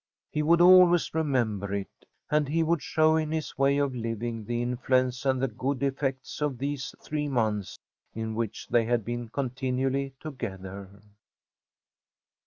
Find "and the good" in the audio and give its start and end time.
5.27-5.83